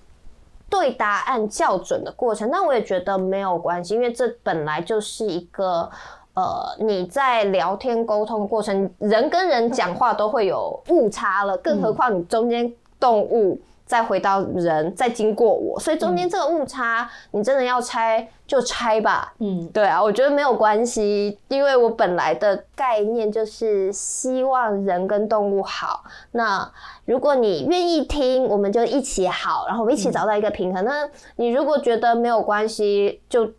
[0.67, 5.87] 对答案校准的过程，那我也觉得没有关系，因为这本来就是一个。
[6.35, 19.33] 呃，你在聊天沟通过程，人跟人讲话都会有误差了，更何况你中间动物再回到人，再经过我，所以中间这个误差，你真的要拆就拆吧。
[19.39, 26.03] 嗯，对啊，我觉得没有关系，因为我本来的概念就是希望人跟动物好。
[26.33, 26.71] 那
[27.05, 30.85] 如果你愿意听，我们就一起好，然后我们一起找到一个平衡。
[30.85, 33.51] 那你如果觉得没有关系，就。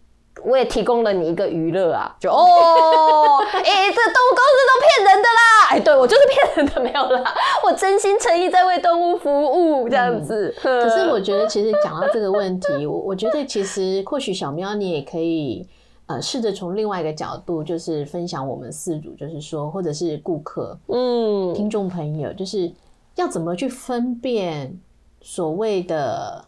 [0.44, 2.36] 我也提供了你一个娱乐啊，就哦，
[3.52, 10.54] 哎，这动物公司都骗人的啦，哎，对我就是骗人的，没有啦，我真心诚意在为动物服务这样子。
[10.62, 15.66] 可是我觉得，其实讲到这个问题，我我觉得其实或许小喵你也可以
[16.06, 22.72] 呃试着从另外一个角度，就是分享我们四组，就是说或者是顾客，嗯，听众朋友，就是
[23.16, 24.78] 要怎么去分辨
[25.20, 26.44] 所谓的。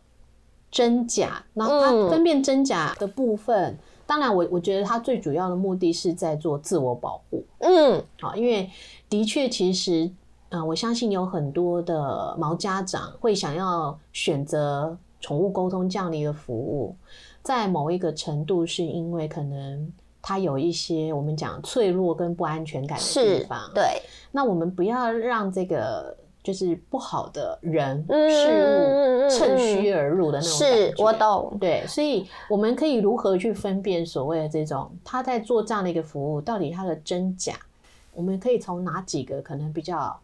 [0.73, 7.45] 真假，然后他分辨真假的部分，当然我我觉得他最主要的目的是在做自我保护。
[7.59, 8.71] 嗯，好，因为
[9.11, 10.11] 的确其实，
[10.49, 16.97] 嗯，我相信有很多的毛家长会想要选择宠物沟通这样的一个服务，
[17.43, 23.05] 在某一个程度是因为可能他有一些我们讲脆弱跟不安全感的
[23.39, 23.71] 地方。
[23.75, 26.17] 对，那我们不要让这个。
[26.43, 31.57] 就是不好的人事物趁虚而入的那种是我懂。
[31.61, 37.55] 对，所以我们可以如何去分辨所谓的这种他在做这样的一个服务，到底它的真假？
[38.13, 40.19] 我们可以从哪几个可能比较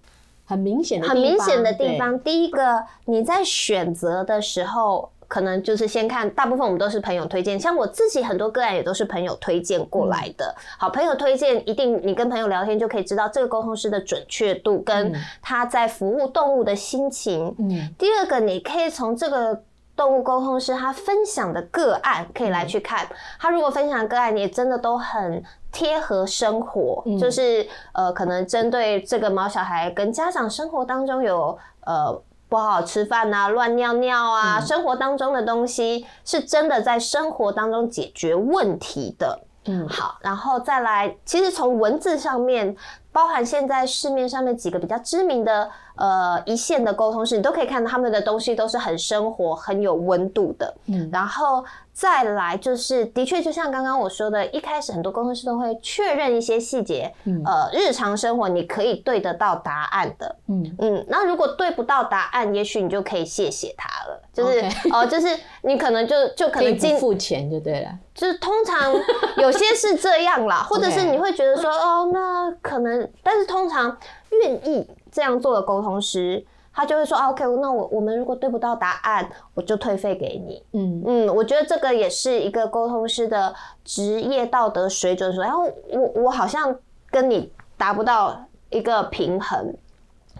[0.44, 2.18] 很明显的、很明显的地方？
[2.20, 5.10] 第一个，你在选择的时候。
[5.28, 10.54] 可能就是先看，大部分我们都是朋友推荐，像我自己很多个案也都是朋友推荐过来的。
[10.78, 17.54] 好，朋友推荐一定，你跟朋友聊天就可以知道这个沟通师的准确度跟他在服务动物的心情。
[17.58, 19.62] 嗯，第二个，你可以从这个
[19.94, 23.06] 动物沟通师他分享的个案可以来去看，
[23.38, 32.22] 他如果分享个案，你真的都很贴合生活，就是呃，可能针对这个毛小孩跟家长生活当中有呃。
[32.48, 39.40] 不好好吃饭啊，乱尿尿啊，生活当中的东西是真的在生活当中解决问题的。
[39.64, 42.74] 嗯，好，然后再来，其实从文字上面，
[43.12, 50.74] 包含现在市面上面几个比较知名的呃一线的沟通师，你都可以看到他们的东西都是很生活、很有温度的。
[50.86, 51.64] 嗯，然后。
[51.98, 61.04] 再来就是，的确就像刚刚我说的，一开始很多沟通师都会确认一些细节，嗯呃，日常生活你可以对得到答案的，嗯嗯。
[61.08, 68.94] 那如果对不到答案，也许你就可以谢谢他了，就是哦，就是你可能就就可能进付钱就对了，就是通常
[69.38, 73.98] 有些是这样啦， 或者是你会觉得说哦，那可能，但是通常
[74.30, 76.44] 愿意这样做的沟通师。
[76.70, 85.32] 他就会说：“OK，那我我们如果对不到答案，我就退费给你。”嗯嗯，我觉得这个也是一个沟通师的职业道德水准。
[85.34, 86.78] 说，然后我我好像
[87.10, 89.74] 跟你达不到一个平衡。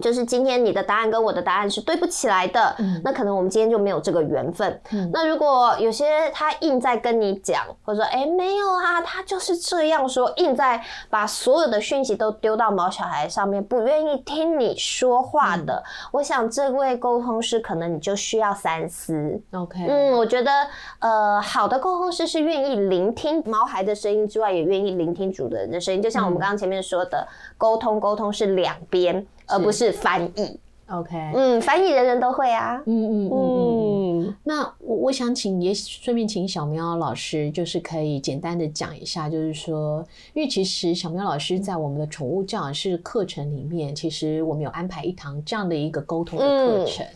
[0.00, 4.80] 就是今天你的答案跟我的答案是对不起来的，那可能我们今天就没有这个缘分。
[5.12, 15.82] 那如果有些他硬在跟你讲，或者说哎没有啊，他就是这样说，硬在把所有的讯息都丢到毛小孩上面，不愿意听你说话的，
[16.12, 19.40] 我想这位沟通师可能你就需要三思。
[19.52, 20.50] OK，嗯，我觉得
[21.00, 26.02] 呃好的沟通师是愿意聆听毛孩的声音之外，也愿意聆听主人的声音。
[26.02, 29.26] 就像我们刚刚前面说的，沟通沟通是两边。
[29.48, 29.92] 而不是。
[29.92, 34.36] 翻译，OK，嗯，翻译人人都会啊，嗯嗯嗯。
[34.44, 47.06] 那我我想请也顺便请小喵老师，就是可以简单的讲一下，就是说，因为其实小喵老师在我们的宠物教养师课程里面，其实我们有安排一堂这样的一个沟通的课程，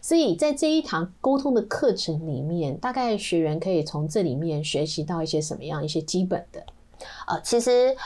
[0.00, 6.60] 所以在这一堂沟通的课程里面，大概学员可以从这里面学习到一些什么样一些基本的，
[7.26, 7.96] 呃，其实。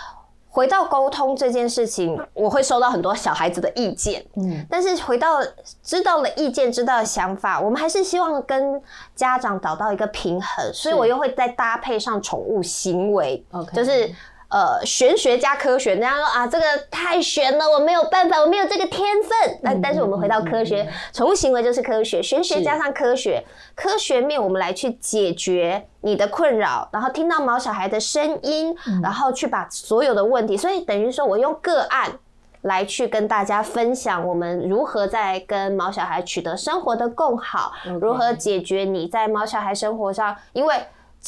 [0.59, 5.39] 回到沟通这件事情，我会收到很多小孩子的意见，嗯，但是回到
[5.85, 8.83] 知道了意见，知道了想法，我们还是希望跟
[9.15, 13.41] 家长找到一个平衡，所以我又会再搭配上宠物行为
[13.73, 14.13] 就是。
[14.49, 19.61] 呃，玄学加科学，人家说啊，这个太玄了，我没有办法，我没有这个天分。
[19.63, 32.19] 但但是我们回到科学，宠物行为就是科学，玄学加上科学，科学面我们来去解决你的困扰，然后听到毛小孩的声音，然后去把所有的问题，所以等于说我用个案
[32.63, 40.75] 来去跟大家分享，我们如何在跟毛小孩取得生活的共好，如何解决你在毛小孩生活上，因为。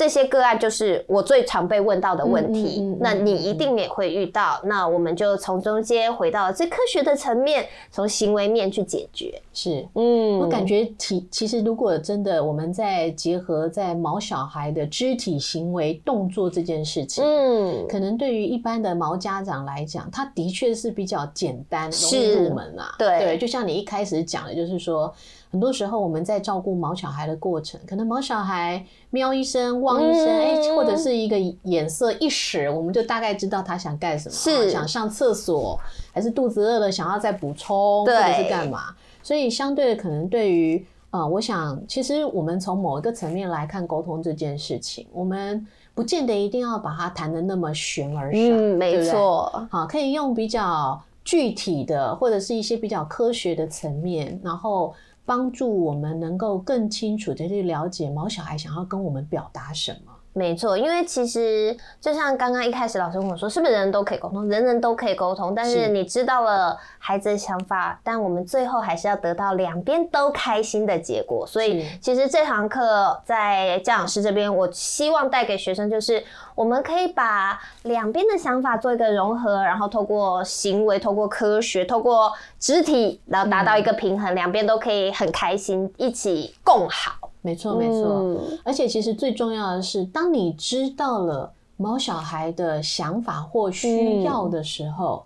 [0.01, 4.59] 这些个案就是我最常被问到的问题，嗯嗯嗯嗯那你一定也会遇到。
[4.65, 9.43] 那我们就从中间回到最科学的层面，从行为面去解决。
[9.53, 9.87] 是。
[9.95, 22.95] 嗯，我感觉其其实如果真的我们在结合在毛小孩的肢体行为动作这件事情，嗯，可能对于一般的毛家长来讲，他的确是比较简单，容易是入门啊。
[22.97, 25.13] 对对，就像你一开始讲的，就是说，
[25.51, 35.79] 很多时候我们在照顾毛小孩的过程，可能毛小孩喵一声、汪一声，哎、嗯或者是一个眼色一使，我们就大概知道他想干什么，想上厕所，
[36.13, 38.95] 还是肚子饿了想要再补充，或者是干嘛。
[39.23, 54.95] 所以相对的，可能对于呃，我想其实我们从某一个层面来看沟通这件事情，我们不见得一定要把它谈的那么悬而上，嗯，没错，好，可以用比较具体的，或者是一些比较科学的层面，然后
[55.31, 60.10] 帮助我们能够更清楚的去了解毛小孩想要跟我们表达什么。
[60.33, 64.49] 没错，因为其实就像刚刚一开始老师跟我说，是不是人人都可以沟通？
[64.49, 71.45] 人人都可以沟通，但是是你知道了孩子的想法，但我们最后还是要得到两边都开心的结果。
[71.45, 76.23] 所以其实这堂课在教养师这边，我希望带给学生就是，
[76.55, 87.20] 我们可以把两边的想法做一个融合，然后透过行为、透过科学、透过肢体，然后达到一个平衡，两边都可以很开心，一起共好。
[87.43, 88.09] 没错，没错。
[88.21, 95.25] 嗯而且其实最重要的是，当你知道了毛小孩的想法或需要的时候，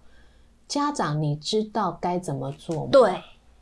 [0.68, 2.88] 家长你知道该怎么做吗？
[2.92, 3.12] 对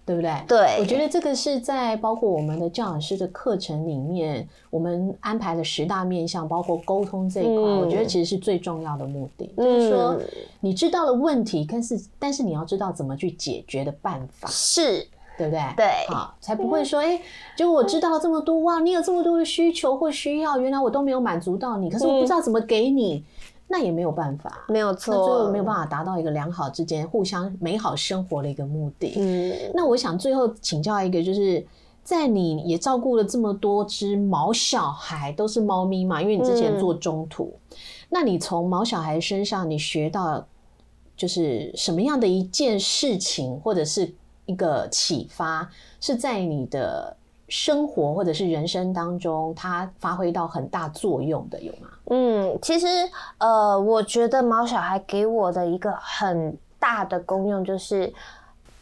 [0.05, 0.45] 对不对？
[0.49, 10.21] 对我觉得这个是在包括我们的教养师的课程里面，我们安排的十大面向，包括沟通这一块，嗯我觉得其实是最重要的目的，就是说嗯
[10.61, 15.07] 你知道了问题，但是但是你要知道怎么去解决的办法，是。
[15.43, 15.61] 对不对？
[15.77, 17.21] 对好，才不会说，哎、
[17.57, 23.25] 结果我知道了这么多，哇，你有这么多的需求或需要，原来我都没有满足到你，可是我不知道怎么给你，
[23.67, 24.65] 那也没有办法。
[24.69, 29.15] 没有错那最后，没有办法达到一个良好之间互相美好生活的一个目的。
[29.17, 31.65] 嗯，那我想最后请教一个，就是
[32.05, 37.53] 在你也照顾了这么多只毛小孩，都是猫咪嘛，因为你之前做中途，
[38.11, 40.47] 那你从毛小孩身上你学到
[41.17, 44.13] 就是什么样的一件事情，或者是
[44.47, 45.69] 一个启发，
[46.01, 47.17] 是在你的
[47.49, 51.89] 生活或者是人生当中，它发挥到很大作用的，有吗？
[52.07, 52.87] 嗯，其实
[53.39, 58.13] 呃，我觉得毛小孩给我的一个很大的功用就是。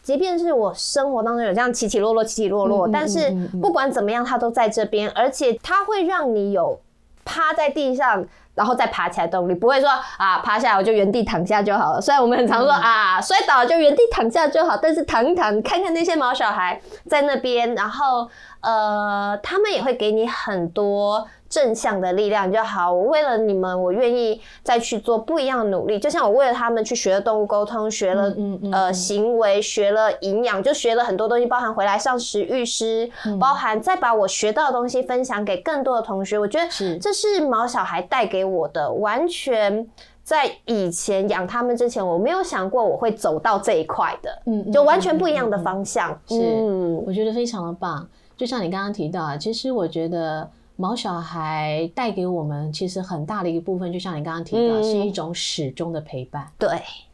[0.03, 3.31] 即便是我生活当中有这样起起落落、起起落落，嗯嗯但是
[3.61, 6.81] 不管怎么样，它都在这边，而且它会让你有
[7.23, 8.27] 趴在地上，
[8.61, 9.89] 然后再爬起来动力，不会说
[10.19, 12.01] 啊趴下来我就原地躺下就好了。
[12.01, 18.29] 虽然我们很常说、嗯啊摔倒就原地躺下就好，但是躺一躺，看看那些毛小孩在那边，然后
[18.61, 22.91] 呃，他们也会给你很多正向的力量就好。
[22.91, 25.99] 我为了你们，我愿意再去做不一样的努力。
[25.99, 36.39] 就像我为了他们去学了动物沟通，学了嗯嗯嗯呃嗯行为，学了营养，就学了很多东西，包含回来上食育师，嗯包含再把我学到的东西分享给更多的同学。
[36.39, 39.85] 我觉得是这是毛小孩带给我的，完全
[40.23, 46.11] 在以前养他们之前，我没有想过我会走到这一块的，嗯嗯就完全不一样的嗯嗯嗯方向。
[46.29, 48.07] 是嗯我觉得非常的棒。
[48.37, 50.49] 就像你刚刚提到啊，其实我觉得
[50.81, 56.68] 毛小孩带给我们其实很大的一部分，就像你刚刚提到，嗯是一种始终的陪伴，对。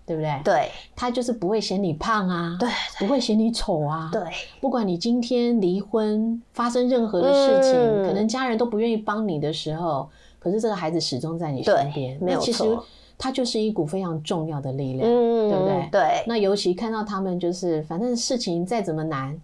[0.07, 0.71] 对不对？，对。
[0.95, 2.69] 他就是不会嫌你胖啊，对
[3.01, 4.23] 不会嫌你丑啊，对，
[4.61, 8.07] 不管你今天离婚发生任何的事情，嗯。
[8.07, 10.09] 可能家人都不愿意帮你的时候，
[10.39, 12.85] 可是这个孩子始终在你身边，没有那其实错
[13.19, 15.11] 他就是一股非常重要的力量。
[15.11, 15.89] 嗯，对不对？
[15.91, 16.25] 对。
[16.29, 19.37] 那尤其看到他们，就是反正事情再怎么难，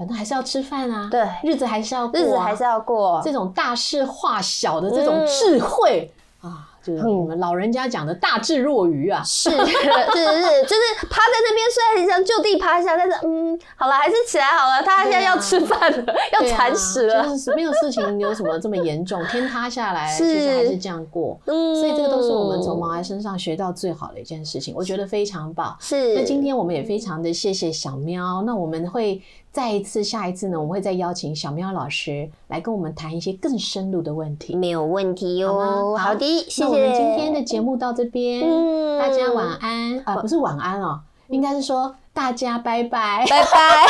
[0.00, 3.20] 反正还是要吃饭啊，对日子还是要过、啊，日子还是要过。
[3.22, 9.22] 这种大事化小的这种嗯智慧、啊，就是我们老人家讲的大智若愚啊。
[9.22, 14.82] 是是是，就是趴在那边，虽然很想就地趴下，但是嗯，好了，还是起来好了。
[14.82, 17.22] 他现在要吃饭了，要铲屎了。
[17.28, 21.38] 就是没有事情有什么这么严重，天塌下来其实还是这样过。
[21.44, 25.76] 嗯所以这个都是我们从毛孩身上学到最好的一件事情，我觉得非常棒。
[25.78, 29.20] 是那今天我们也非常的谢谢小喵，那我们会
[29.52, 34.54] 再一次，下一次呢，我们会再邀请小喵老师来跟我们谈一些更深入的问题。
[34.54, 35.96] 没有问题哟。
[35.96, 36.64] 好好的，谢谢。
[36.64, 43.24] 那我们今天的节目到这边，嗯大家晚安啊，不是晚安哦，应该是说大家拜拜。
[43.28, 43.86] 拜拜。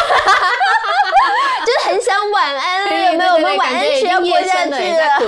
[1.61, 3.35] 就是很想晚安对了，有没有？
[3.35, 4.71] 我们晚安感觉已学要经播下去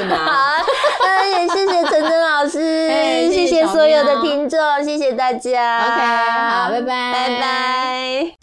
[0.08, 0.64] 了 好，
[1.04, 5.84] 那也谢谢陈真老师，哎谢谢所有的喵听众，谢谢大家。
[5.84, 8.41] OK，好拜拜拜拜。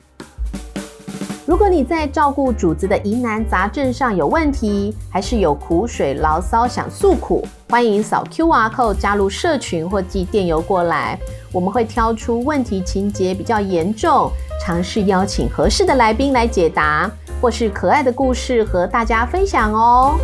[1.49, 11.17] 如果你在照顾主子的疑难杂症上有问题，还是有苦水牢骚想诉苦，欢迎扫 QR code 加入社群或寄电邮过来，
[11.51, 14.29] 我们会挑出问题情节比较严重，
[14.63, 17.09] 尝试邀请合适的来宾来解答，
[17.41, 20.19] 或是可爱的故事和大家分享哦。